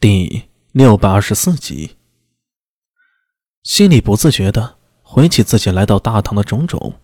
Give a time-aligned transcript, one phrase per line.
[0.00, 1.96] 第六百二十四集，
[3.64, 7.00] 心里不自觉的回起自己来到大唐的种种。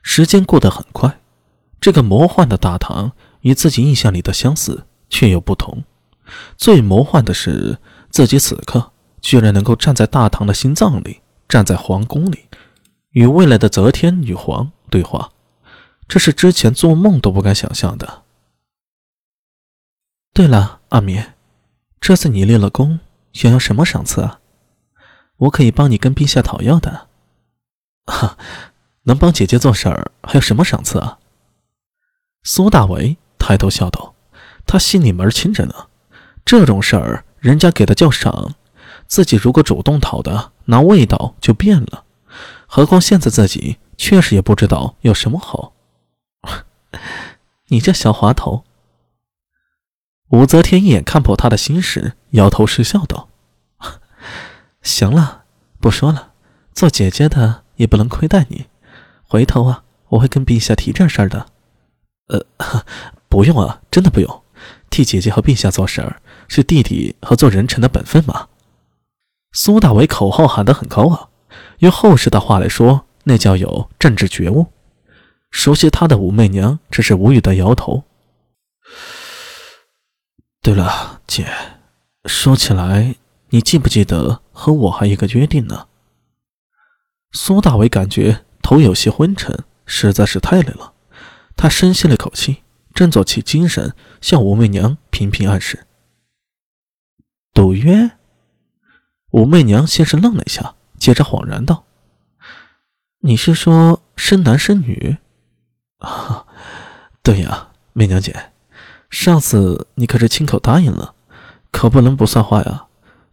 [0.00, 1.20] 时间过得很快，
[1.80, 5.82] 这个魔幻的大唐与自己印象里的相似，却又不同。
[6.56, 12.46] 最魔幻的是，自己此刻居然能够站在大唐的心脏里，站在皇宫里，
[13.10, 15.32] 与未来的则天女皇对话。
[16.06, 18.22] 这是之前做梦都不敢想象的。
[20.32, 21.20] 对了，阿米。
[22.00, 23.00] 这次你立了功，
[23.32, 24.40] 想要什么赏赐啊？
[25.36, 27.08] 我可以帮你跟陛下讨要的。
[28.06, 28.38] 哈，
[29.02, 31.18] 能帮姐姐做事儿，还有什么赏赐啊？
[32.42, 34.14] 苏大为抬头笑道
[34.66, 35.74] ：“他心里门清着呢，
[36.42, 38.54] 这种事儿人家给的叫赏，
[39.06, 42.04] 自己如果主动讨的，那味道就变了。
[42.66, 45.74] 何况现在自己确实也不知道有什么好。
[47.68, 48.64] 你这小滑头。”
[50.30, 53.28] 武则天一眼看破他的心事，摇头失笑道
[54.82, 55.44] ：“行了，
[55.80, 56.32] 不说了。
[56.72, 58.66] 做姐姐的也不能亏待你。
[59.24, 61.46] 回头啊，我会跟陛下提这事儿的。
[62.28, 62.46] 呃，
[63.28, 64.42] 不用啊，真的不用。
[64.88, 68.48] 替姐姐和陛下做事儿，是弟弟和做人臣的本分嘛。”
[69.52, 71.28] 苏大为口号喊得很高啊，
[71.78, 74.68] 用后世的话来说，那叫有政治觉悟。
[75.50, 78.04] 熟悉他的武媚娘只是无语的摇头。
[80.62, 81.50] 对了，姐，
[82.26, 83.16] 说起来，
[83.48, 85.88] 你记不记得和我还有一个约定呢？
[87.32, 90.92] 苏大伟感觉头有些昏沉，实在是太累了。
[91.56, 95.86] 他深吸了口气，振作起精神，向武媚娘频频暗示
[97.54, 98.10] ：“赌约。”
[99.32, 101.84] 武媚娘先是愣了一下，接着恍然道
[103.20, 105.16] ：“你是说生男生女
[106.00, 106.46] ？”“啊，
[107.22, 108.49] 对呀，媚娘姐。”
[109.10, 111.14] 上次你可是亲口答应了，
[111.70, 112.86] 可不能不算话呀！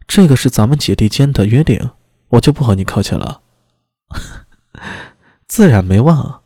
[0.06, 1.90] 这个是咱们姐弟间的约定，
[2.30, 3.40] 我就不和你客气了。
[5.46, 6.18] 自然没忘。
[6.18, 6.40] 啊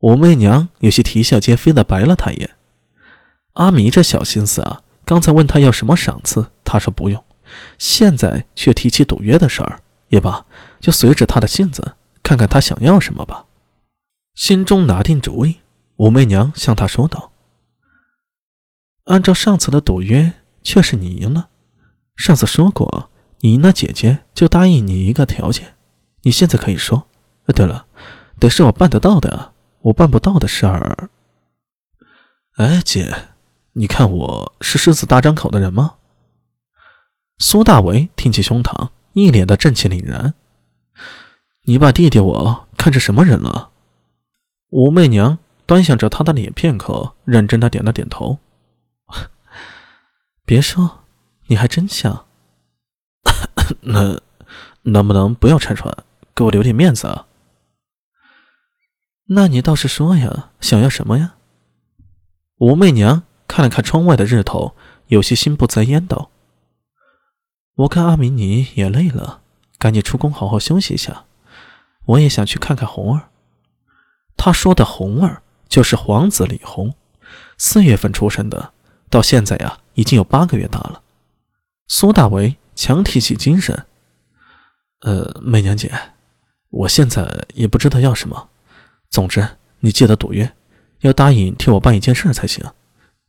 [0.00, 2.50] 武媚娘有些啼笑皆非的白了他一眼。
[3.54, 7.24] 阿弥这小心思啊，刚才问他要什么赏赐，他说不用，
[7.78, 10.44] 现在却提起赌约的事儿，也罢，
[10.78, 13.46] 就随着他的性子，看看他想要什么吧。
[14.34, 15.60] 心中拿定主意，
[15.96, 17.30] 武媚娘向他说道。
[19.04, 20.32] 按照上次的赌约，
[20.62, 21.48] 却是你赢了。
[22.16, 23.10] 上次说过，
[23.40, 25.74] 你赢了姐姐就答应你一个条件。
[26.22, 27.06] 你现在可以说。
[27.54, 27.84] 对了，
[28.40, 31.10] 得是我办得到的，我办不到的事儿。
[32.56, 33.14] 哎，姐，
[33.74, 35.96] 你看我是狮子大张口的人吗？
[37.38, 40.32] 苏大为挺起胸膛，一脸的正气凛然。
[41.64, 43.70] 你把弟弟我看成什么人了？
[44.70, 48.38] 武媚娘端详着他的脸片刻，认真的点了点头。
[50.46, 51.04] 别说，
[51.46, 52.26] 你还真像。
[53.80, 54.20] 那
[54.82, 55.96] 能不能不要拆穿，
[56.34, 57.26] 给我留点面子啊？
[59.28, 61.36] 那你倒是说呀，想要什么呀？
[62.58, 66.30] 武媚娘看了看窗外的日头，有些心不在焉道
[67.76, 69.40] ：“我看阿明你也累了，
[69.78, 71.24] 赶紧出宫好好休息一下。
[72.04, 73.30] 我也想去看看红儿。”
[74.36, 76.94] 他说的红儿就是皇子李红，
[77.56, 78.73] 四月份出生的。
[79.14, 81.00] 到现在呀，已经有八个月大了。
[81.86, 83.86] 苏大为强提起精神，
[85.02, 85.92] 呃，媚娘姐，
[86.70, 88.48] 我现在也不知道要什么。
[89.10, 89.48] 总之，
[89.78, 90.52] 你记得赌约，
[91.02, 92.64] 要答应替我办一件事才行。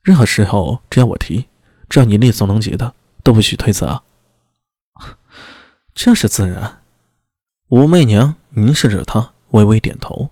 [0.01, 1.45] 任何时候只要我提，
[1.87, 4.01] 只要你力所能及的，都不许推辞啊。
[5.93, 6.81] 这是自然。
[7.67, 10.31] 武媚娘凝视着他，微微点头。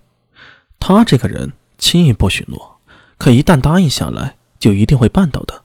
[0.79, 2.79] 他这个人轻易不许诺，
[3.19, 4.35] 可一旦答应下来。
[4.63, 5.61] 就一定会办到的，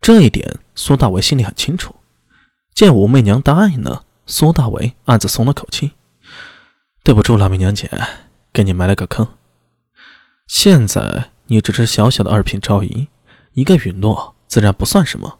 [0.00, 1.94] 这一点苏大为心里很清楚。
[2.74, 5.92] 见武媚娘答应了，苏大为暗自松了口气。
[7.04, 7.88] 对不住了，媚娘姐，
[8.52, 9.28] 给你埋了个坑。
[10.48, 13.06] 现在你只是小小的二品昭仪，
[13.52, 15.38] 一个允诺自然不算什么。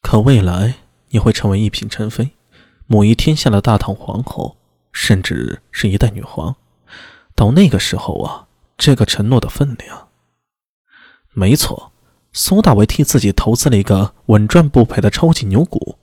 [0.00, 0.76] 可未来
[1.10, 2.30] 你会成为一品宸妃，
[2.86, 4.56] 母仪天下的大唐皇后，
[4.90, 6.56] 甚至是一代女皇。
[7.34, 8.46] 到那个时候啊，
[8.78, 10.08] 这个承诺的分量，
[11.34, 11.91] 没错。
[12.32, 15.96] 苏大为替自己投资了一个稳赚不赔的超级牛股，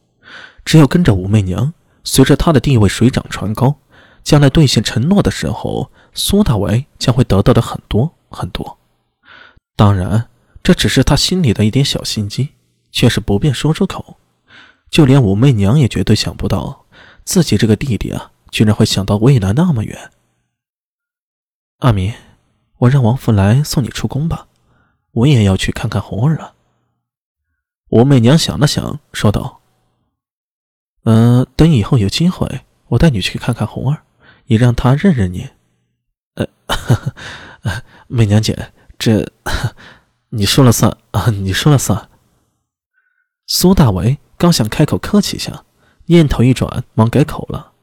[0.63, 1.73] 只要跟着武媚娘，
[2.03, 3.77] 随着她的地位水涨船高，
[4.23, 8.77] 将来兑现承诺的时候，苏大为将会得到的很多很多。
[9.75, 10.29] 当然，
[10.61, 12.49] 这只是他心里的一点小心机，
[12.91, 14.17] 却是不便说出口。
[14.91, 16.85] 就连武媚娘也绝对想不到，
[17.23, 20.11] 自己这个弟弟啊，居然会想到未来那么远。
[21.79, 22.13] 阿弥，
[22.79, 24.48] 我让王福来送你出宫吧。
[25.11, 26.53] 我也要去看看红儿了。
[27.89, 29.61] 武媚娘想了想，说道
[31.05, 34.03] ：“嗯，等以后有机会，我带你去看看红儿，
[34.45, 35.49] 也让她认认你。”
[36.35, 36.47] 呃，
[38.07, 39.31] 媚娘姐，这
[40.29, 42.09] 你说了算啊， 你说了算。
[43.47, 45.65] 苏大为刚想开口客气一下，
[46.05, 47.73] 念头一转，忙改口了。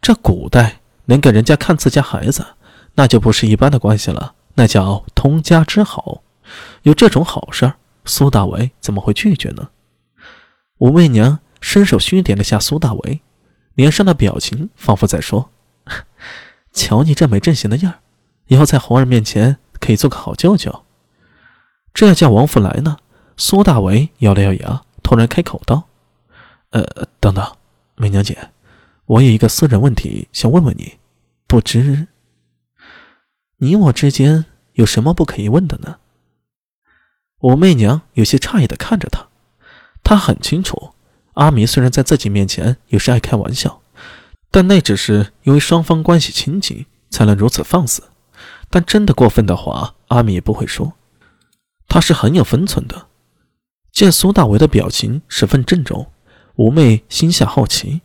[0.00, 2.46] 这古代能给人家看自家孩子，
[2.94, 6.22] 那就不是一般的关系了，那叫通家之好。
[6.82, 9.70] 有这种好事儿，苏大为怎么会拒绝呢？
[10.78, 13.20] 武媚娘伸手虚点了下苏大为，
[13.74, 15.50] 脸上的表情仿佛在说
[16.72, 17.98] ：“瞧你这没正形的样儿，
[18.46, 20.84] 以后在红儿面前可以做个好舅舅。”
[21.92, 22.96] 这要叫王福来呢？
[23.36, 24.82] 苏大为咬了咬牙。
[25.02, 25.88] 突然开口道
[26.70, 27.44] ：“呃，等等，
[27.96, 28.50] 媚娘姐，
[29.06, 30.98] 我有一个私人问题想问问你，
[31.48, 32.06] 不知
[33.56, 34.44] 你我之间
[34.74, 35.98] 有什么不可以问的呢？”
[37.40, 39.28] 武媚娘有些诧异的看着他，
[40.02, 40.94] 她很清楚，
[41.34, 43.80] 阿弥虽然在自己面前有时爱开玩笑，
[44.50, 48.02] 但那只是因为双方关系亲近才能如此放肆。
[48.68, 50.92] 但真的过分的话，阿弥也不会说，
[51.88, 53.06] 他是很有分寸的。
[53.90, 56.10] 见苏大为的表情十分郑重，
[56.54, 58.02] 五妹心下好奇，